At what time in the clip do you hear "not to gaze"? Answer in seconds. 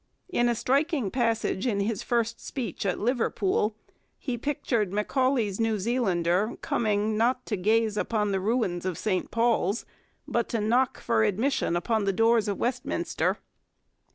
7.17-7.97